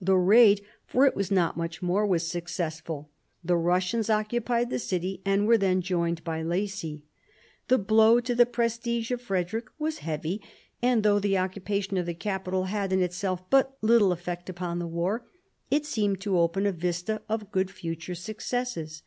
[0.00, 3.10] The raid, for it was not much more, was successful;
[3.44, 7.04] the Russians occupied the city, and were there joined by Lacy.
[7.68, 10.42] The blow to the prestige of Frederick was heavy;
[10.82, 14.88] and though the occupation of the capital had in itself but little effect upon the
[14.88, 15.24] war,
[15.70, 19.04] it seemed to open a vista of great future successes.